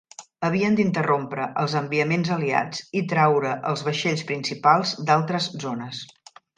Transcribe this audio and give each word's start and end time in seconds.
Havien 0.47 0.77
d'interrompre 0.79 1.45
els 1.65 1.75
enviaments 1.83 2.33
aliats 2.37 2.83
i 3.03 3.05
traure 3.13 3.53
els 3.75 3.87
vaixells 3.91 4.27
principals 4.35 4.99
d'altres 5.11 5.55
zones. 5.69 6.07